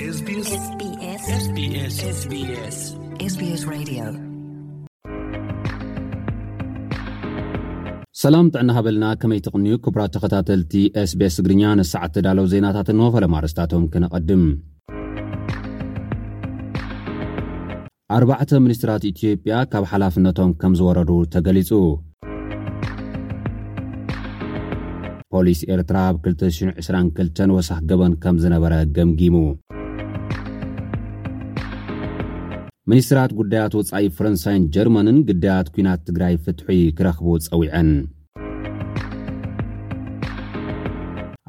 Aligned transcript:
ሰላም 8.20 8.46
ጥዕና 8.54 8.70
ሃበልና 8.76 9.06
ከመይ 9.22 9.40
ትቕንዩ 9.46 9.72
ክብራት 9.84 10.12
ተኸታተልቲ 10.16 10.74
ስቤስ 11.12 11.36
ትግርኛ 11.38 11.62
ንሰዓትዳለው 11.80 12.46
ዜናታት 12.52 12.90
እንወፈለማ 12.94 13.34
ኣርስታቶም 13.40 13.84
ክነቐድም 13.94 14.44
ኣርባዕተ 18.18 18.50
ሚኒስትራት 18.66 19.04
ኢትዮጵያ 19.12 19.56
ካብ 19.74 19.86
ሓላፍነቶም 19.94 20.52
ከም 20.60 20.74
ዝወረዱ 20.80 21.12
ተገሊጹ 21.36 21.72
ፖሊስ 25.34 25.60
ኤርትራ 25.76 25.96
ኣብ 26.12 26.18
222 26.34 27.48
ወሳኽ 27.58 27.80
ገበን 27.92 28.12
ከም 28.22 28.38
ዝነበረ 28.44 28.74
ገምጊሙ 28.98 29.34
ሚኒስትራት 32.90 33.30
ጕዳያት 33.38 33.72
ወጻኢ 33.78 34.04
ፈረንሳይን 34.18 34.62
ጀርመንን 34.74 35.16
ግዳያት 35.28 35.66
ኲናት 35.74 36.00
ትግራይ 36.06 36.34
ፍትሑይ 36.44 36.78
ክረኽቡ 36.98 37.26
ጸዊዐን 37.46 37.90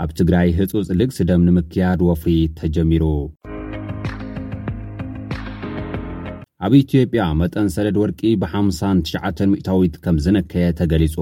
ኣብ 0.03 0.09
ትግራይ 0.19 0.49
ህጹጽ 0.57 0.89
ልግስደም 1.01 1.45
ንምክያድ 1.49 2.01
ወፍሪ 2.07 2.33
ተጀሚሩ 2.59 3.05
ኣብ 6.67 6.75
ኢትዮጵያ 6.83 7.23
መጠን 7.43 7.69
ሰለድ 7.75 7.99
ወርቂ 8.03 8.19
ብ591ዊት 8.43 9.95
ከም 10.05 10.19
ዝነከየ 10.25 10.67
ተገሊጹ 10.81 11.15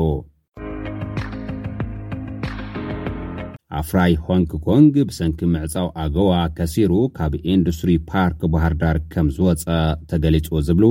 ኣፍራይ 3.80 4.14
ሆንክ 4.26 4.52
ኮንግ 4.68 4.96
ብሰንኪ 5.10 5.40
ምዕጻው 5.54 5.88
ኣገዋ 6.04 6.30
ከሲሩ 6.58 6.92
ካብ 7.18 7.34
ኢንዱስትሪ 7.56 7.92
ፓርክ 8.10 8.40
ባህርዳር 8.54 8.98
ከም 9.14 9.28
ዝወፀ 9.38 9.66
ተገሊጹ 10.12 10.48
ዝብሉ 10.68 10.86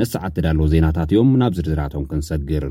ንሰዓት 0.00 0.36
ዳሎ 0.46 0.58
ዜናታት 0.72 1.10
እዮም 1.14 1.30
ናብ 1.42 1.52
ዝድድራቶም 1.58 2.04
ክንሰግር 2.10 2.66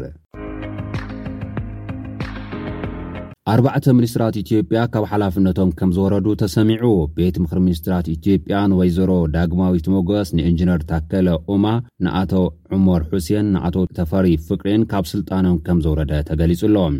ኣርባዕተ 3.53 3.85
ሚኒስትራት 3.97 4.35
ኢትዮጵያ 4.41 4.79
ካብ 4.93 5.05
ሓላፍነቶም 5.11 5.69
ከም 5.77 5.91
ዝወረዱ 5.95 6.27
ተሰሚዑ 6.41 6.83
ቤት 7.17 7.37
ምኽሪ 7.43 7.59
ምኒስትራት 7.67 8.07
ኢትዮጵያን 8.15 8.75
ወይዘሮ 8.79 9.11
ዳግማዊት 9.35 9.87
ሞገስ 9.93 10.29
ንእንጅነር 10.37 10.81
ታከለ 10.89 11.29
ኡማ 11.53 11.65
ንኣቶ 12.07 12.33
ዑሞር 12.75 13.03
ሑሴን 13.13 13.47
ንኣቶ 13.55 13.75
ተፈሪ 13.99 14.29
ፍቅሬን 14.49 14.83
ካብ 14.93 15.07
ስልጣኖም 15.13 15.57
ከም 15.67 15.79
ዘወረደ 15.85 16.13
ተገሊጹ 16.29 16.61
ኣሎም 16.73 16.97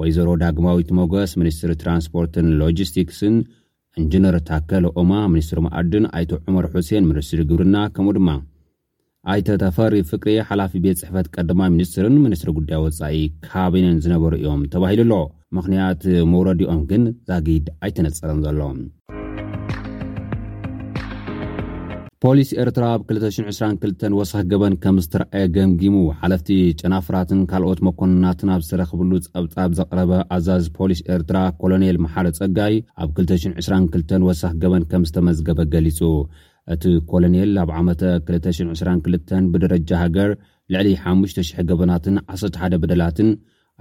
ወይዘሮ 0.00 0.28
ዳግማዊት 0.42 0.88
ሞገስ 0.98 1.32
ሚኒስትሪ 1.40 1.72
ትራንስፖርትን 1.82 2.46
ሎጅስቲክስን 2.60 3.34
እንጅነር 4.00 4.36
ታከሎ 4.48 4.84
ኦማ 5.00 5.10
ምኒስትሪ 5.32 5.58
መኣድን 5.66 6.04
ኣይቶ 6.18 6.30
ዑመር 6.46 6.66
ሑሴን 6.74 7.08
ምንስትሪ 7.10 7.40
ግብርና 7.50 7.76
ከምኡ 7.96 8.14
ድማ 8.18 8.28
ኣይተተፈሪብ 9.32 10.06
ፍቅሬ 10.12 10.30
ሓላፊ 10.48 10.72
ቤት 10.84 11.00
ፅሕፈት 11.02 11.26
ቀዳማይ 11.36 11.70
ምኒስትርን 11.74 12.16
ምንስትሪ 12.24 12.50
ጉዳይ 12.58 12.80
ወፃኢ 12.84 13.18
ካቢንን 13.48 14.00
ዝነበሩ 14.06 14.32
እዮም 14.40 14.62
ተባሂሉ 14.74 15.02
ኣሎ 15.08 15.20
ምኽንያት 15.58 16.02
መውረዲኦም 16.32 16.80
ግን 16.92 17.02
ዛጊድ 17.28 17.66
ኣይትነፀረን 17.86 18.40
ዘሎም 18.46 18.78
ፖሊስ 22.22 22.50
ኤርትራ 22.62 22.82
ኣብ 22.96 23.00
222 23.06 24.02
ወሳኪ 24.18 24.42
ገበን 24.50 24.74
ከም 24.82 24.96
ዝተረኣየ 25.04 25.46
ገምጊሙ 25.54 25.94
ሓለፍቲ 26.20 26.48
ጨናፍራትን 26.80 27.40
ካልኦት 27.50 27.80
መኮንናትን 27.86 28.50
ኣብ 28.54 28.60
ዝተረኽብሉ 28.66 29.10
ጸብጻብ 29.24 29.70
ዘቕረበ 29.78 30.12
ኣዛዝ 30.36 30.66
ፖሊስ 30.76 31.00
ኤርትራ 31.14 31.38
ኮሎኔል 31.62 31.96
መሓረ 32.04 32.26
ፀጋይ 32.38 32.76
ኣብ 33.04 33.08
222 33.22 34.14
ወሳኪ 34.28 34.54
ገበን 34.64 34.84
ከም 34.92 35.06
ዝተመዝገበ 35.10 35.58
ገሊጹ 35.74 35.98
እቲ 36.74 36.84
ኮሎኔል 37.10 37.52
ኣብ 37.62 37.72
ዓመተ 37.80 38.04
222 38.30 39.50
ብደረጃ 39.54 39.90
ሃገር 40.04 40.30
ልዕሊ 40.74 40.88
5ሙ,0000 41.14 41.66
ገበናትን 41.72 42.16
1ሰርተ 42.34 42.56
1ደ 42.66 42.76
ብደላትን 42.84 43.30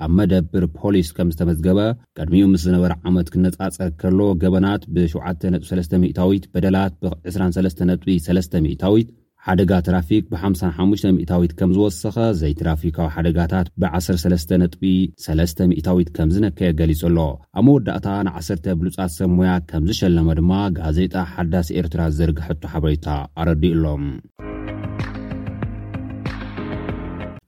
ኣብ 0.06 0.12
መደብር 0.18 0.64
ፖሊስ 0.78 1.10
ከም 1.18 1.30
ዝተመዝገበ 1.34 1.80
ቀድሚኡ 2.20 2.44
ምስ 2.52 2.62
ዝነበረ 2.68 2.92
ዓመት 3.10 3.28
ክነጻፀር 3.34 3.90
ከሎ 4.02 4.20
ገበናት 4.44 4.82
ብ73ታዊት 4.96 6.44
በደላት 6.54 6.94
ብ233ታዊት 7.04 9.08
ሓደጋ 9.46 9.72
ትራፊክ 9.86 10.24
ብ550ታዊት 10.32 11.52
ከም 11.60 11.70
ዝወሰኸ 11.76 12.18
ዘይ 12.42 12.54
ትራፊካዊ 12.60 13.08
ሓደጋታት 13.16 13.68
ብ133ሚታዊት 13.82 16.10
ከም 16.18 16.30
ዝነከየ 16.36 16.70
ገሊጹ 16.80 17.02
ኣሎ 17.10 17.18
ኣብ 17.60 17.64
መወዳእታ 17.68 18.06
ን1 18.32 18.68
ብሉፃ 18.82 18.98
ሰሙያ 19.18 19.52
ከም 19.72 19.84
ዝሸለመ 19.92 20.28
ድማ 20.40 20.52
ጋዜጣ 20.78 21.16
ሓዳስ 21.34 21.68
ኤርትራ 21.82 22.02
ዘርግሐቱ 22.20 22.62
ሓበሬታ 22.74 23.08
ኣረዲኡሎም 23.44 24.04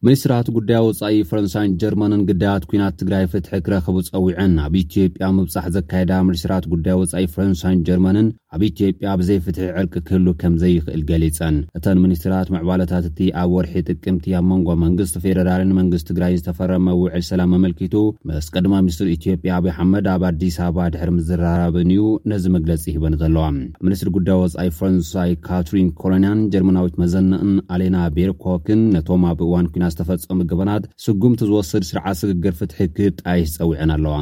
ሚኒስትራት 0.06 0.47
ጉዳይ 0.56 0.80
ወፃኢ 0.86 1.19
ፈረንሳይን 1.28 1.75
ጀርመንን 1.81 2.22
ግዳያት 2.30 2.64
ኩናት 2.69 2.96
ትግራይ 3.02 3.25
ፍትሒ 3.34 3.52
ክረከቡ 3.66 3.96
ፀዊዐን 4.08 4.56
ኣብ 4.64 4.74
ኢትዮጵያ 4.84 5.28
ምብፃሕ 5.36 5.66
ዘካየዳ 5.75 6.12
ምኒስትራት 6.30 6.66
ጉዳይ 6.74 6.96
ወፃኢ 7.02 7.25
ፍረንሳይን 7.34 7.84
ጀርመንን 7.88 8.28
ኣብ 8.56 8.64
ኢትዮጵያ 8.69 9.12
ብዘይፍትሒ 9.19 9.68
ዕርቂ 9.81 9.94
ክህሉ 10.08 10.25
ከምዘይኽእል 10.41 11.03
ገሊፀን 11.12 11.56
እተን 11.78 12.02
ሚኒስትራት 12.06 12.50
መዕባለታት 12.56 13.06
እቲ 13.12 13.19
ኣብ 13.41 13.53
ወርሒ 13.58 13.75
ጥቅምቲ 13.90 14.28
ኣብ 14.40 14.46
መንጎ 14.52 14.68
መንግስቲ 14.84 15.16
ፌደራልን 15.25 15.72
ንመንግስት 15.74 16.06
ትግራይ 16.12 16.35
ዝተፈረመ 16.41 16.88
ውዕል 17.03 17.24
ሰላም 17.30 17.50
መመልኪቱ 17.58 17.96
መስ 18.31 18.50
ቀድማ 18.58 18.74
ምኒስትር 18.88 19.08
ኢትዮጵያ 19.16 19.50
ኣብ 19.62 19.66
ኣሓመድ 19.75 20.06
ኣብ 20.16 20.25
ኣዲስ 20.31 20.58
ኣበባ 20.68 20.85
ድሕር 20.96 21.14
ምዝራረብን 21.20 21.90
እዩ 21.96 22.03
ነዚ 22.34 22.46
መግለፂ 22.58 22.84
ሂበን 22.97 23.18
ዘለዋ 23.24 23.47
ምኒስትሪ 23.88 24.12
ጉዳይ 24.20 24.38
ወፃኢ 24.44 24.70
ፍረንሳይ 24.81 25.34
ካትሪን 25.47 25.90
ኮሎኒያን 26.03 26.44
ጀርመናዊት 26.56 26.97
መዘንእን 27.06 27.56
ኣሌና 27.75 27.97
ቤርኮክን 28.20 28.84
ነቶም 28.97 29.25
ኣብ 29.31 29.40
እዋን 29.50 29.66
ኩናት 29.74 29.91
ዝተፈፀሙ 29.93 30.37
ገበናት 30.51 30.83
ስጉምቲ 31.05 31.39
ዝወስድ 31.51 31.83
ስርዓት 31.91 32.17
ስግግር 32.23 32.53
ፍትሒ 32.59 32.79
ክጣይስ 32.97 33.49
ዝፀዊዐን 33.55 33.91
ኣለዋ 33.95 34.15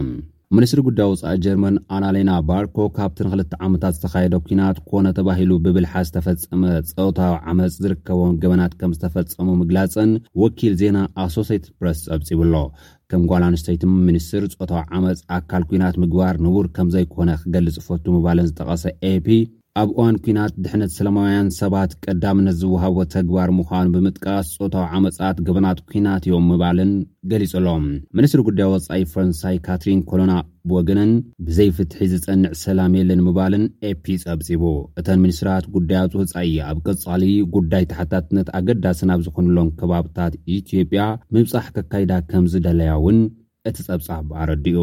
ምንስትሪ 0.55 0.79
ጉዳይ 0.87 1.07
ውፃኢ 1.09 1.35
ጀርመን 1.43 1.75
ኣናሌና 1.95 2.31
ባርኮ 2.47 2.77
ካብትን 2.95 3.27
ክልተ 3.33 3.53
ዓመታት 3.65 3.93
ዝተካየደ 3.97 4.35
ኩናት 4.47 4.77
ኮነ 4.89 5.05
ተባሂሉ 5.17 5.51
ብብልሓ 5.65 5.93
ዝተፈፀመ 6.07 6.63
ፀወታዊ 6.89 7.33
ዓመፅ 7.51 7.75
ዝርከቦም 7.83 8.33
ግበናት 8.41 8.73
ከም 8.79 8.93
ዝተፈፀሙ 8.97 9.47
ምግላፅን 9.61 10.11
ወኪል 10.41 10.73
ዜና 10.81 10.97
ኣሶሴትት 11.25 11.71
ፕረስ 11.79 12.01
ፀብፂብሎ 12.09 12.53
ከም 13.13 13.23
ጓል 13.31 13.45
ኣንስተይት 13.49 13.81
ምኒስትር 14.09 14.43
ፀታዊ 14.59 14.83
ዓመፅ 14.99 15.21
ኣካል 15.37 15.65
ኩናት 15.71 15.95
ምግባር 16.03 16.35
ንዉር 16.47 16.67
ከምዘይኮነ 16.77 17.29
ክገልፅ 17.43 17.77
ፈቱ 17.87 18.03
ምባልን 18.17 18.49
ዝጠቀሰ 18.51 18.83
ኤፒ 19.13 19.27
ኣብ 19.79 19.89
እዋን 19.93 20.15
ኩናት 20.23 20.53
ድሕነት 20.63 20.91
ሰላማውያን 20.95 21.49
ሰባት 21.57 21.91
ቀዳምነት 22.05 22.55
ዝወሃቦ 22.61 22.95
ተግባር 23.13 23.49
ምዃኑ 23.57 23.85
ብምጥቃስ 23.93 24.47
ፆታዊ 24.61 24.83
ዓመፃት 24.97 25.37
ግበናት 25.47 25.79
ኩናት 25.91 26.23
እዮም 26.27 26.45
ምባልን 26.51 26.91
ገሊጹሎም 27.33 27.85
ምንስትሪ 28.17 28.41
ጉዳይ 28.49 28.67
ወፃኢይ 28.73 29.05
ፈረንሳይ 29.13 29.55
ካትሪን 29.67 30.01
ኮሎና 30.09 30.33
ወግነን 30.73 31.13
ብዘይፍትሒ 31.45 32.01
ዝጸንዕ 32.15 32.51
ሰላም 32.63 32.91
የለን 32.99 33.21
ምባልን 33.29 33.63
ኤፒ 33.91 34.05
ጸብፂቡ 34.25 34.63
እተን 35.01 35.21
ምኒስትራት 35.25 35.67
ጉዳያት 35.77 36.15
ወፃኢ 36.19 36.51
ኣብ 36.69 36.77
ቅጻሊ 36.87 37.23
ጉዳይ 37.55 37.85
ተሓታትነት 37.93 38.49
ኣገዳሲ 38.61 39.01
ናብ 39.11 39.21
ዝኮኑሎም 39.27 39.71
ከባብታት 39.81 40.35
ኢትዮጵያ 40.59 41.03
ምብፃሕ 41.37 41.67
ከካይዳ 41.77 42.13
ከምዝደለያ 42.31 42.91
እውን 43.01 43.19
እቲ 43.71 43.77
ጸብጻብ 43.89 44.27
ኣረዲኡ 44.43 44.79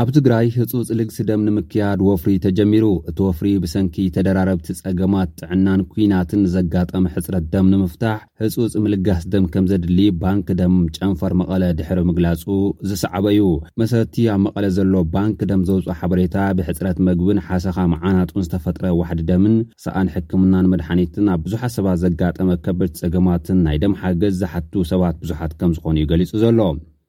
ኣብ 0.00 0.08
ትግራይ 0.16 0.46
ህጹፅ 0.56 0.88
ልግሲ 0.98 1.16
ደም 1.28 1.40
ንምክያድ 1.46 2.00
ወፍሪ 2.06 2.30
ተጀሚሩ 2.44 2.84
እቲ 3.10 3.18
ወፍሪ 3.26 3.46
ብሰንኪ 3.62 3.96
ተደራረብቲ 4.16 4.66
ጸገማት 4.80 5.30
ጥዕናን 5.40 5.80
ኩናትን 5.92 6.42
ዘጋጠመ 6.54 7.04
ሕፅረት 7.14 7.46
ደም 7.54 7.66
ንምፍታሕ 7.72 8.18
ህፁፅ 8.42 8.74
ምልጋስ 8.84 9.22
ደም 9.32 9.44
ከም 9.54 9.64
ዘድሊ 9.70 9.98
ባንክ 10.24 10.48
ደም 10.60 10.74
ጨንፈር 10.98 11.32
መቐለ 11.40 11.62
ድሕሪ 11.78 12.00
ምግላፁ 12.10 12.44
ዝሰዓበዩ 12.90 13.40
መሰቲ 13.82 14.14
ኣብ 14.34 14.40
መቐለ 14.46 14.66
ዘሎ 14.78 14.94
ባንክ 15.16 15.40
ደም 15.52 15.64
ዘውፅኦ 15.70 15.96
ሓበሬታ 16.02 16.36
ብሕፅረት 16.60 17.00
መግብን 17.08 17.40
ሓሰኻ 17.48 17.78
መዓናጡን 17.94 18.44
ዝተፈጥረ 18.48 18.84
ዋሕዲ 19.00 19.22
ደምን 19.32 19.56
ሰኣን 19.86 20.10
ሕክምናን 20.16 20.70
መድሓኒትን 20.74 21.32
ኣብ 21.34 21.42
ብዙሓት 21.46 21.74
ሰባት 21.78 22.00
ዘጋጠመ 22.04 22.48
ከበድ 22.66 22.92
ጸገማትን 23.02 23.58
ናይ 23.66 23.78
ደም 23.84 23.96
ሓገዝ 24.02 24.34
ዝሓቱ 24.42 24.72
ሰባት 24.94 25.18
ብዙሓት 25.24 25.54
ከም 25.62 25.72
ዝኾኑ 25.78 25.96
እዩ 26.02 26.06
ገሊጹ 26.12 26.30
ዘሎ 26.44 26.60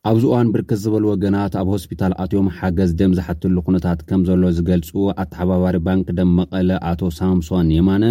ኣብዚ 0.10 0.24
እዋን 0.28 0.50
ብርክት 0.52 0.70
ዝበል 0.82 1.06
ዎገናት 1.08 1.54
ኣብ 1.62 1.68
ሆስፒታል 1.74 2.12
ኣትዮም 2.24 2.46
ሓገዝ 2.58 2.92
ደም 3.00 3.12
ዝሓትሉ 3.18 3.56
ኩነታት 3.68 4.00
ከም 4.10 4.22
ዘሎ 4.28 4.44
ዝገልፁ 4.58 4.92
ኣተሓባባሪ 5.24 5.76
ባንኪ 5.86 6.08
ደም 6.20 6.30
መቐለ 6.40 6.70
ኣቶ 6.92 7.02
ሳምሶን 7.18 7.74
የማነ 7.78 8.06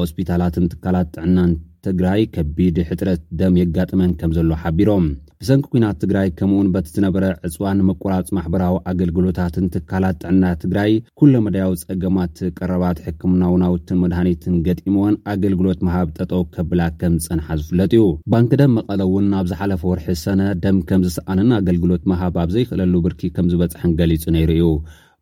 ሆስፒታላትን 0.00 0.68
ትካላት 0.74 1.08
ጥዕናን 1.16 1.52
ትግራይ 1.86 2.22
ከቢድ 2.36 2.78
ሕጥረት 2.90 3.22
ደም 3.40 3.56
የጋጥመን 3.62 4.12
ከም 4.20 4.30
ዘሎ 4.38 4.50
ሓቢሮም 4.62 5.04
ብሰንኪ 5.42 5.64
ኩናት 5.72 5.98
ትግራይ 6.02 6.28
ከምኡኡን 6.38 6.70
በቲዝነበረ 6.74 7.24
ዕፅዋን 7.46 7.82
ምቁራፅ 7.88 8.28
ማሕበራዊ 8.36 8.76
ኣገልግሎታትን 8.90 9.68
ትካላት 9.74 10.16
ጥዕናት 10.22 10.58
ትግራይ 10.64 10.92
ኩሎ 11.20 11.34
መድያዊ 11.46 11.72
ፀገማት 11.90 12.38
ቀረባት 12.58 13.02
ሕክምናውናውትን 13.06 14.00
መድሃኒትን 14.04 14.56
ገጢሞዎን 14.66 15.16
ኣገልግሎት 15.34 15.82
መሃብ 15.88 16.08
ጠጠው 16.18 16.44
ከብላ 16.56 16.80
ከም 17.02 17.16
ዝጸንሓ 17.24 17.48
ዝፍለጥ 17.62 17.90
እዩ 17.98 18.04
ባንኪ 18.34 18.52
ደም 18.62 18.74
መቐለ 18.78 19.00
እውን 19.08 19.32
ኣብ 19.40 19.46
ዝሓለፈ 19.52 19.84
ወርሒ 19.92 20.08
ሰነ 20.26 20.42
ደም 20.64 20.78
ከም 20.90 21.04
ዝሰኣንን 21.08 21.54
ኣገልግሎት 21.60 22.04
መሃብ 22.12 22.34
ኣብ 22.44 22.50
ዘይክእለሉ 22.56 22.94
ብርኪ 23.06 23.22
ከም 23.36 23.50
ዝበጽሐን 23.54 23.96
ገሊጹ 24.00 24.24
ነይሩ 24.38 24.52
እዩ 24.58 24.64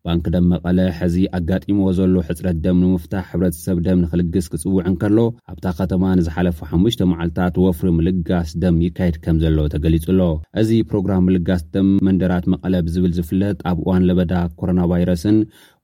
ባንክ 0.05 0.25
ደም 0.33 0.45
መቐለ 0.53 0.79
ሕዚ 0.97 1.15
ኣጋጢሞዎ 1.37 1.87
ዘሎ 1.99 2.13
ሕፅረት 2.27 2.57
ደም 2.65 2.77
ንምፍታሕ 2.83 3.23
ሕብረተሰብ 3.31 3.77
ደም 3.85 3.97
ንክልግስ 4.03 4.45
ክፅውዕ 4.53 4.83
ንከሎ 4.93 5.17
ኣብታ 5.51 5.65
ከተማ 5.79 6.03
ንዝሓለፉ 6.19 6.59
5ሙሽ 6.71 6.95
መዓልትታት 7.11 7.55
ወፍሪ 7.65 7.89
ምልጋስ 7.99 8.51
ደም 8.63 8.75
ይካየድ 8.85 9.17
ከም 9.23 9.37
ዘሎ 9.43 9.57
ተገሊጹ 9.73 10.05
ሎ 10.19 10.27
እዚ 10.61 10.69
ፕሮግራም 10.91 11.25
ምልጋስ 11.29 11.63
ደም 11.75 11.89
መንደራት 12.09 12.45
መቐለ 12.53 12.73
ብዝብል 12.87 13.13
ዝፍለጥ 13.17 13.57
ኣብ 13.71 13.77
እዋን 13.83 14.05
ለበዳ 14.09 14.33
ኮሮና 14.59 14.81
ቫይረስን 14.93 15.39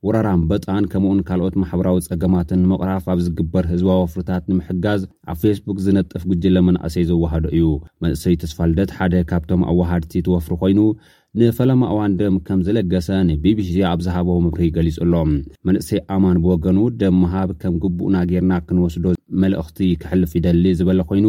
ወራራም 0.06 0.40
በጣን 0.52 0.86
ከምኡን 0.92 1.20
ካልኦት 1.28 1.54
ማሕበራዊ 1.60 1.98
ፀገማትን 2.10 2.60
ንምቕራፍ 2.64 3.04
ኣብ 3.12 3.20
ዝግበር 3.26 3.64
ህዝባ 3.72 3.90
ወፍርታት 4.00 4.42
ንምሕጋዝ 4.50 5.02
ኣብ 5.32 5.36
ፌስቡክ 5.42 5.78
ዝነጥፍ 5.84 6.22
ግጅ 6.30 6.42
ለመናእሰይ 6.56 7.04
ዘዋህዶ 7.10 7.46
እዩ 7.56 7.66
መንእሰይ 8.04 8.36
ተስፋልደት 8.44 8.90
ሓደ 8.98 9.14
ካብቶም 9.32 9.62
ኣዋሃድቲ 9.72 10.12
ትወፍሪ 10.28 10.54
ኮይኑ 10.62 10.80
ንፈለማእዋን 11.40 12.12
ደም 12.18 12.34
ከም 12.46 12.58
ዝለገሰ 12.66 13.06
ን 13.28 13.36
ቢቢሲ 13.44 13.70
ኣብ 13.90 14.00
ዛሃቦ 14.06 14.28
ምብሪ 14.44 14.60
ገሊጹ 14.76 14.96
ኣሎም 15.04 15.30
መንእሰይ 15.66 16.00
ኣማን 16.14 16.38
ብወገኑ 16.44 16.78
ደ 17.00 17.10
መሃብ 17.20 17.50
ከም 17.62 17.74
ግቡእና 17.84 18.16
ጌርና 18.30 18.52
ክንወስዶ 18.66 19.04
መልእኽቲ 19.44 19.78
ክሕልፍ 20.02 20.32
ይደሊ 20.38 20.64
ዝበለ 20.80 21.00
ኮይኑ 21.10 21.26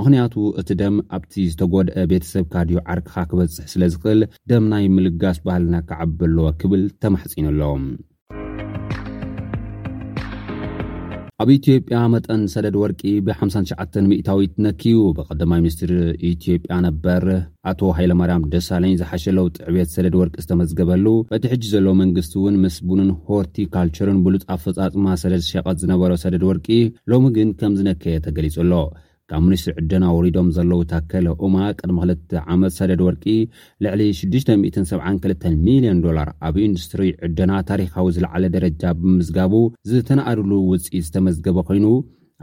ምኽንያቱ 0.00 0.34
እቲ 0.62 0.70
ደም 0.82 0.98
ኣብቲ 1.18 1.32
ዝተጎድአ 1.52 1.96
ቤተሰብ 2.12 2.44
ካድዮ 2.52 2.78
ዓርክኻ 2.94 3.14
ክበፅሕ 3.30 3.66
ስለ 3.74 3.82
ዝክእል 3.94 4.20
ደም 4.52 4.66
ናይ 4.74 4.86
ምልጋስ 4.98 5.40
ባህልና 5.48 5.74
ካዓበለዎ 5.90 6.46
ክብል 6.64 6.84
ተማሕጺኑኣሎም 7.04 7.82
ኣብ 11.42 11.48
ኢትዮጵያ 11.56 11.96
መጠን 12.12 12.40
ሰደድ 12.52 12.76
ወርቂ 12.80 13.00
ብ59 13.26 14.06
ሚእታዊት 14.10 14.52
ትነክዩ 14.56 14.96
ብቀዳማይ 15.16 15.60
ሚኒስትር 15.64 15.90
ኢትዮጵያ 16.30 16.76
ነበር 16.86 17.22
ኣቶ 17.72 17.80
ሃይለማርያም 17.98 18.48
ደሳለን 18.54 18.96
ዝሓሸለውጥዕቤየት 19.00 19.92
ሰደድ 19.96 20.14
ወርቂ 20.20 20.34
ዝተመዝገበሉ 20.44 21.06
በቲ 21.30 21.44
ሕጂ 21.52 21.62
ዘሎ 21.74 21.86
መንግስቲ 22.02 22.34
እውን 22.40 22.56
ምስቡኑን 22.64 23.12
ሆርቲካልቸርን 23.28 24.18
ብሉፅ 24.26 24.46
ፈጻጥማ 24.64 25.06
ሰደድ 25.24 25.44
ሸቐጥ 25.50 25.76
ዝነበሮ 25.84 26.10
ሰደድ 26.24 26.44
ወርቂ 26.50 26.66
ሎሚ 27.12 27.28
ግን 27.38 27.52
ከም 27.60 27.74
ዝነከየ 27.80 28.18
ተገሊጹኣሎ 28.26 28.72
ካብ 29.30 29.40
ሚኒስት 29.46 29.66
ዕድና 29.78 30.04
ወሪዶም 30.16 30.46
ዘለዉ 30.56 30.80
ታከል 30.90 31.24
ኡማ 31.46 31.56
ቅድሚ 31.78 31.96
2ልተ 32.04 32.30
ዓመት 32.52 32.72
ሰደድ 32.76 33.00
ወርቂ 33.06 33.24
ልዕሊ 33.84 34.02
672 34.20 35.46
ሚልዮን 35.66 35.98
ዶላር 36.04 36.28
ኣብ 36.48 36.56
ኢንዱስትሪ 36.66 37.04
ዕድና 37.26 37.52
ታሪካዊ 37.70 38.08
ዝለዓለ 38.18 38.44
ደረጃ 38.56 38.82
ብምዝጋቡ 39.00 39.52
ዝተነኣድሉ 39.90 40.52
ውፅኢት 40.70 41.04
ዝተመዝገበ 41.08 41.58
ኮይኑ 41.70 41.86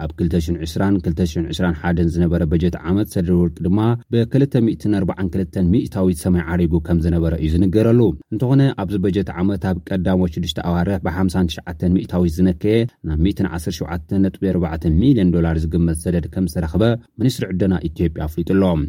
ኣብ 0.04 0.12
22221 0.22 2.00
ዝነበረ 2.16 2.42
በጀት 2.52 2.76
ዓመት 2.92 3.08
ሰደድ 3.16 3.30
ወርቅ 3.42 3.56
ድማ 3.66 3.78
ብ242 4.14 5.60
ሚእታዊት 5.74 6.18
ሰማይ 6.24 6.44
ዓሪጉ 6.56 6.74
ከም 6.88 6.98
ዝነበረ 7.06 7.34
እዩ 7.44 7.50
ዝንገረሉ 7.54 8.02
እንተኾነ 8.34 8.62
ኣብዚ 8.84 8.96
በጀት 9.06 9.30
ዓመት 9.44 9.64
ኣብ 9.72 9.78
ቀዳሞ 9.90 10.20
6 10.40 10.60
ኣዋርሕ 10.70 10.98
ብ59 11.06 11.86
ሚእታዊት 11.98 12.34
ዝነከየ 12.40 12.78
ናብ 13.10 13.20
17.4ሚልዮን 13.32 15.30
ዶላር 15.38 15.56
ዝግመት 15.66 15.98
ሰደድ 16.06 16.28
ከም 16.36 16.46
ዝተረኽበ 16.54 16.84
ሚኒስትሪ 17.22 17.44
ዕደና 17.56 17.74
ኢትዮጵያ 17.90 18.22
ኣፍሊጡ 18.30 18.50
ኣሎም 18.60 18.82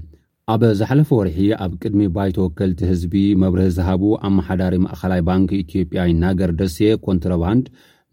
ኣብ 0.55 0.63
ዝሓለፈ 0.81 1.09
ወርሒ 1.21 1.37
ኣብ 1.65 1.73
ቅድሚ 1.85 2.01
ባይተ 2.17 2.37
ወከልቲ 2.45 2.81
ህዝቢ 2.93 3.15
መብርህ 3.43 3.71
ዝሃቡ 3.77 4.03
ኣማሓዳሪ 4.27 4.75
ማእኸላይ 4.87 5.21
ባንኪ 5.31 5.51
ኢትዮጵያ 5.67 6.01
ይናገር 6.13 6.51
ደስ 6.61 6.77
ኮንትራባንድ 7.07 7.65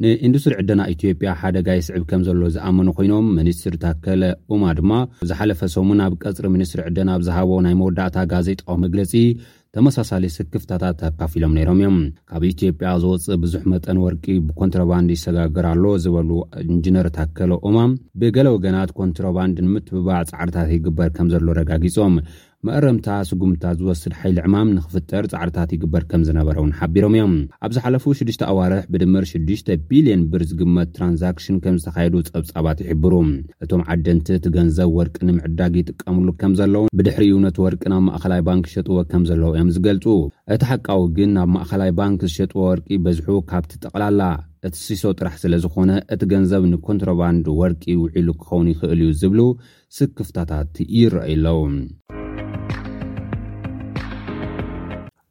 ንኢንዱስትሪ 0.04 0.54
ዕድና 0.62 0.82
ኢትዮጵያ 0.94 1.30
ሓደጋይስዕብ 1.42 2.04
ከም 2.10 2.22
ዘሎ 2.28 2.42
ዝኣመኑ 2.56 2.88
ኮይኖም 2.98 3.28
ምኒስትሪ 3.38 3.76
ታከለ 3.84 4.24
ኡማ 4.54 4.64
ድማ 4.78 4.92
ዝሓለፈ 5.30 5.62
ሰሙ 5.76 5.88
ናብ 6.00 6.14
ቀፅሪ 6.24 6.46
ሚኒስትሪ 6.56 6.82
ዕድና 6.90 7.10
ብዝሃቦ 7.22 7.52
ናይ 7.66 7.76
መወዳእታ 7.82 8.18
ጋዜጣዊ 8.34 8.78
መግለፂ 8.86 9.14
ተመሳሳለ 9.76 10.26
ስክፍታታት 10.38 11.00
ኣካፊሎም 11.10 11.54
ነይሮም 11.58 11.80
እዮም 11.82 11.96
ካብ 12.32 12.44
ኢትዮጵያ 12.54 12.90
ዝወፅእ 13.04 13.40
ብዙሕ 13.44 13.62
መጠን 13.74 14.00
ወርቂ 14.06 14.26
ብኮንትራባንድ 14.48 15.10
ይሰጋግር 15.18 15.68
ኣሎ 15.72 15.84
ዝበሉ 16.04 16.32
እንጅነር 16.74 17.08
ታከለ 17.18 17.54
ኡማ 17.70 17.78
ብገሌ 18.22 18.48
ወገናት 18.56 18.92
ኮንትራባንድ 19.02 19.58
ንምትብባዕ 19.68 20.22
ፃዕርታት 20.32 20.70
ይግበር 20.78 21.10
ከም 21.20 21.30
ዘሎ 21.36 21.48
ረጋጊፆም 21.62 22.18
መአረምታ 22.68 23.08
ስጉምታት 23.30 23.78
ዝወስድ 23.80 24.14
ሓይሊ 24.20 24.38
ዕማም 24.48 24.70
ንክፍጠር 24.76 25.24
ፃዕርታት 25.32 25.70
ይግበር 25.76 26.04
ከም 26.12 26.22
ዝነበረ 26.28 26.56
ውን 26.64 26.72
ሓቢሮም 26.80 27.14
እዮም 27.18 27.34
ኣብ 27.66 27.72
ዝሓለፉ 27.76 28.04
6ዱሽ 28.20 28.38
ኣዋርሕ 28.52 28.84
ብድምር 28.94 29.26
6ሽ 29.32 29.64
ቢልዮን 29.90 30.22
ብር 30.34 30.44
ዝግመት 30.52 30.90
ትራንዛክሽን 30.98 31.58
ከም 31.64 31.76
ዝተካየዱ 31.82 32.16
ፀብጻባት 32.36 32.78
ይሕብሩ 32.84 33.14
እቶም 33.66 33.82
ዓደንቲ 33.96 34.30
እቲ 34.38 34.46
ገንዘብ 34.58 34.92
ወርቂ 35.00 35.16
ንምዕዳግ 35.30 35.76
ይጥቀምሉ 35.82 36.28
ከም 36.44 36.54
ዘለዉ 36.60 36.84
ብድሕሪ 37.00 37.28
እውነት 37.36 37.60
ወርቂ 37.66 37.82
ናብ 37.96 38.04
ማእኸላይ 38.10 38.42
ባንክ 38.52 38.66
ዝሸጥዎ 38.72 38.98
ከም 39.12 39.26
ዘለዉ 39.32 39.50
እዮም 39.58 39.72
ዝገልፁ 39.78 40.06
እቲ 40.58 40.62
ሓቃዊ 40.72 41.04
ግን 41.20 41.30
ናብ 41.40 41.50
ማእኸላይ 41.58 41.92
ባንኪ 42.00 42.20
ዝሸጥዎ 42.32 42.58
ወርቂ 42.72 42.88
በዝሑ 43.08 43.28
ካብቲ 43.52 43.74
ጠቕላላ 43.84 44.22
እቲ 44.68 44.76
ሲሶ 44.86 45.04
ጥራሕ 45.20 45.36
ስለ 45.46 45.54
ዝኮነ 45.66 45.92
እቲ 46.16 46.22
ገንዘብ 46.34 46.64
ንኮንትራባንድ 46.74 47.48
ወርቂ 47.62 47.82
ይውዒሉ 47.98 48.30
ክኸውን 48.42 48.70
ይኽእል 48.76 49.00
እዩ 49.08 49.14
ዝብሉ 49.24 49.42
ስክፍታታት 50.00 50.76
ይረአዩኣለዉ 51.00 51.58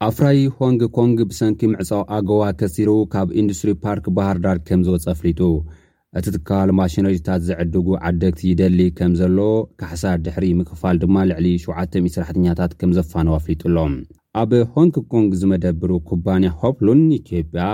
ኣፍራይ 0.05 0.39
ሆንግ 0.59 0.81
ኮንግ 0.97 1.19
ብሰንኪ 1.31 1.61
ምዕጻው 1.73 2.01
ኣገባ 2.15 2.43
ከሲሩ 2.61 2.91
ካብ 3.13 3.29
ኢንዱስትሪ 3.41 3.71
ፓርኪ 3.83 4.05
ባህርዳር 4.17 4.57
ከም 4.69 4.81
ዝወፅ 4.87 5.05
ኣፍሊጡ 5.13 5.41
እቲ 6.19 6.27
ትካል 6.37 6.69
ማሽነሪታት 6.79 7.43
ዘዕድጉ 7.49 7.87
ዓደግቲ 8.09 8.41
ይደሊ 8.53 8.81
ከም 8.99 9.13
ዘሎ 9.21 9.39
ካሕሳድ 9.83 10.21
ድሕሪ 10.27 10.47
ምክፋል 10.61 10.97
ድማ 11.03 11.17
ልዕሊ 11.31 11.47
700ስራሕተኛታት 11.67 12.73
ከም 12.81 12.93
ዘፋነዉ 12.99 13.35
አፍሊጡ 13.39 13.63
ሎም 13.77 13.95
ኣብ 14.43 14.53
ሆንግ 14.75 14.95
ኮንግ 15.13 15.31
ዝመደብሩ 15.43 15.91
ኩባንያ 16.11 16.51
ሆፕሉን 16.63 17.03
ኢትጵያ 17.21 17.67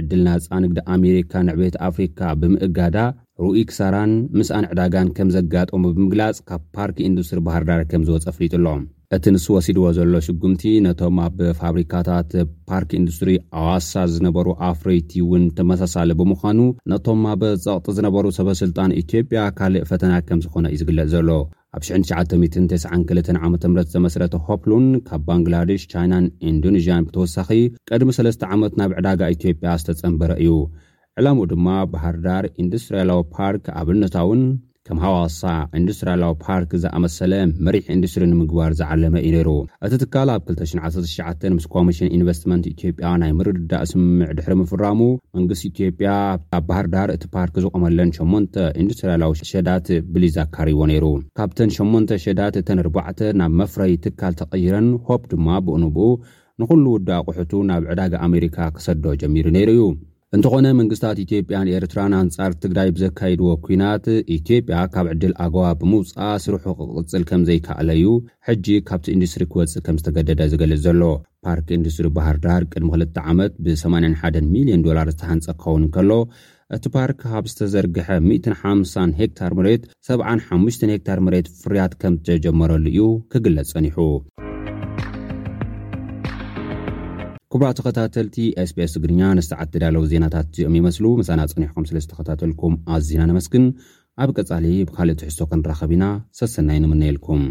ዕድልናጻንግዲ 0.00 0.78
ኣሜሪካ 0.96 1.32
ንዕቤት 1.50 1.74
ኣፍሪካ 1.90 2.20
ብምእጋዳ 2.42 2.96
ሩኢ 3.44 3.60
ክሳራን 3.70 4.12
ምስኣንዕዳጋን 4.38 5.08
ከም 5.18 5.30
ዘጋጠሙ 5.38 5.82
ብምግላጽ 5.98 6.38
ካብ 6.50 6.62
ፓርኪ 6.78 6.98
ኢንዱስትሪ 7.10 7.40
ባህርዳር 7.48 7.82
ከም 7.92 8.02
ዝወፅ 8.08 8.26
አፍሊጡ 8.32 8.52
ኣሎም 8.62 8.82
እቲ 9.16 9.24
ንሱ 9.34 9.46
ወሲድዎ 9.54 9.86
ዘሎ 9.96 10.12
ሽጉምቲ 10.26 10.62
ነቶም 10.84 11.16
ኣብ 11.24 11.38
ፋብሪካታት 11.62 12.30
ፓርኪ 12.70 12.90
ኢንዱስትሪ 13.00 13.30
ኣዋሳ 13.60 13.90
ዝነበሩ 14.12 14.46
ኣፍሬይቲ 14.68 15.10
እውን 15.24 15.42
ተመሳሳሊ 15.58 16.10
ብምዃኑ 16.20 16.60
ነቶም 16.92 17.20
ኣብ 17.32 17.42
ጸቕጢ 17.64 17.92
ዝነበሩ 17.98 18.24
ሰበ 18.38 18.48
ስልጣን 18.62 18.94
ኢትዮጵያ 19.02 19.42
ካልእ 19.58 19.84
ፈተና 19.90 20.12
ከም 20.28 20.40
ዝኾነ 20.44 20.64
እዩ 20.74 20.80
ዝግለጽ 20.84 21.10
ዘሎ 21.16 21.28
ኣብ 21.76 21.82
19992 21.98 23.30
ዓመ 23.44 23.52
ምት 23.74 23.90
ዘመስረተ 23.96 24.34
ሆፕሉን 24.48 24.86
ካብ 25.10 25.22
ባንግላደሽ 25.28 25.84
ቻይናን 25.92 26.26
ኢንዶኔዥያን 26.52 27.06
ብተወሳኺ 27.08 27.50
ቀድሚ 27.92 28.10
ሰለስተ 28.20 28.42
ዓመት 28.56 28.72
ናብ 28.82 28.94
ዕዳጋ 29.00 29.20
ኢትዮጵያ 29.38 29.76
ዝተጸንበረ 29.82 30.32
እዩ 30.44 30.54
ዕላሙ 31.20 31.38
ድማ 31.54 31.68
ባህርዳር 31.94 32.44
ኢንዱስትርኤላዊ 32.64 33.20
ፓርክ 33.38 33.64
ኣብነታእውን 33.82 34.42
ከም 34.86 34.98
ሃዋሳ 35.02 35.40
ኢንዱስትርያላዊ 35.78 36.30
ፓርክ 36.44 36.70
ዝኣመሰለ 36.82 37.32
መሪሕ 37.66 37.84
ኢንዱስትሪ 37.96 38.24
ንምግባር 38.30 38.70
ዝዓለመ 38.78 39.14
እዩ 39.26 39.30
ነይሩ 39.34 39.50
እቲ 39.86 39.92
ትካል 40.02 40.28
ኣብ 40.34 40.48
2199 40.52 41.52
ምስ 41.56 41.66
ኮሚሽን 41.74 42.10
ኢንቨስትመንት 42.16 42.64
ኢትዮጵያ 42.72 43.10
ናይ 43.22 43.32
ምርድዳ 43.38 43.72
ኣስምዕ 43.84 44.30
ድሕሪ 44.38 44.54
ምፍራሙ 44.62 44.98
መንግስቲ 45.38 45.66
ኢትዮጵያ 45.72 46.10
ኣብ 46.58 46.64
ባህርዳር 46.70 47.10
እቲ 47.16 47.24
ፓርክ 47.38 47.54
ዝቆመለን 47.66 48.12
8 48.20 48.60
ኢንዱስትርያላዊ 48.84 49.32
ሸዳት 49.54 49.86
ብሊዛካሪዎ 50.16 50.80
ነይሩ 50.92 51.06
ካብተን 51.40 51.72
8 51.80 52.18
ሸዳት 52.26 52.56
እተን 52.62 52.80
4ባዕ 52.86 53.18
ናብ 53.42 53.54
መፍረይ 53.62 53.94
ትካል 54.06 54.34
ተቐይረን 54.42 54.88
ሆፕ 55.10 55.20
ድማ 55.34 55.48
ብእንብኡ 55.68 56.08
ንኩሉ 56.62 56.84
ውዳ 56.96 57.08
ኣቑሑቱ 57.22 57.52
ናብ 57.70 57.84
ዕዳጋ 57.92 58.14
ኣሜሪካ 58.28 58.56
ክሰዶ 58.78 59.04
ጀሚሩ 59.22 59.46
ነይሩ 59.58 59.70
እዩ 59.76 59.84
እንተኾነ 60.36 60.66
መንግስታት 60.78 61.16
ኢትዮጵያን 61.24 61.70
ኤርትራን 61.78 62.12
ኣንጻር 62.18 62.52
ትግራይ 62.62 62.88
ብዘካይድዎ 62.96 63.48
ኩናት 63.64 64.04
ኢትዮጵያ 64.36 64.76
ካብ 64.94 65.06
ዕድል 65.12 65.32
ኣግባ 65.44 65.64
ብምውፃእእ 65.80 66.38
ስርሑ 66.44 66.64
ክቕፅል 66.78 67.24
ከምዘይከኣለ 67.30 67.90
ዩ 68.04 68.14
ሕጂ 68.48 68.66
ካብቲ 68.88 69.08
ኢንዱስትሪ 69.16 69.44
ክወፅእ 69.54 69.82
ከም 69.86 69.96
ዝተገደደ 70.02 70.40
ዝገልጽ 70.52 70.80
ዘሎ 70.86 71.02
ፓርኪ 71.46 71.68
ኢንዱስትሪ 71.78 72.08
ባህርዳር 72.18 72.64
ቅድሚ 72.72 72.90
2ል 73.02 73.26
ዓመት 73.32 73.52
ብ81 73.66 74.38
ሚልዮን 74.54 74.84
ዶላር 74.86 75.10
ዝተሃንፀ 75.14 75.46
ክኸውን 75.64 75.84
ከሎ 75.96 76.10
እቲ 76.76 76.84
ፓርክ 76.96 77.18
ካብ 77.24 77.46
ዝተዘርግሐ 77.54 78.08
150 78.30 79.12
ሄክታር 79.20 79.54
መሬት 79.60 79.84
75 80.12 80.88
ሄክታር 80.94 81.20
መሬት 81.28 81.48
ፍርያት 81.62 81.94
ከም 82.04 82.16
ዝተጀመረሉ 82.28 82.86
እዩ 82.94 83.02
ክግለፅ 83.34 83.70
ጸኒሑ 83.74 83.98
ክብራ 87.54 87.68
ተኸታተልቲ 87.78 88.36
sps 88.68 88.90
ትግርኛ 88.96 89.20
ንተዓትዳለው 89.38 90.02
ዜናታት 90.10 90.46
እዚኦም 90.52 90.76
ይመስሉ 90.78 91.04
መፃና 91.18 91.40
ጸኒሕኩም 91.50 91.84
ስለ 91.88 91.96
ዝተኸታተልኩም 92.04 92.74
ኣዝና 92.96 93.22
ነመስግን 93.30 93.64
ኣብ 94.24 94.30
ቀጻሊ 94.36 94.66
ብካልእ 94.88 95.18
ትሕሶ 95.22 95.38
ከንራኸብ 95.50 95.92
ኢና 95.96 96.06
ሰሰናይ 96.38 96.80
ንምነኢልኩም 96.82 97.44